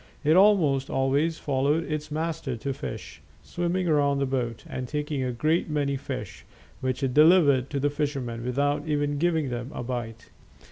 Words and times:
It 0.23 0.35
almost 0.35 0.89
always 0.89 1.37
followed 1.37 1.83
its 1.83 2.09
master 2.09 2.57
to 2.57 2.73
fish, 2.73 3.21
swimming 3.43 3.87
around 3.87 4.17
the 4.17 4.25
boat 4.25 4.63
and 4.67 4.87
taking 4.87 5.21
a 5.21 5.31
great 5.31 5.69
many 5.69 5.95
fish, 5.95 6.43
which 6.79 7.03
it 7.03 7.13
delivered 7.13 7.69
to 7.69 7.79
the 7.79 7.91
fisherman 7.91 8.43
without 8.43 8.87
even 8.87 9.19
giving 9.19 9.49
them 9.49 9.69
a 9.71 9.83
bite. 9.83 10.29